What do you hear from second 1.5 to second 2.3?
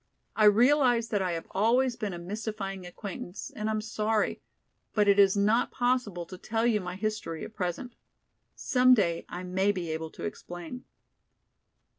always been a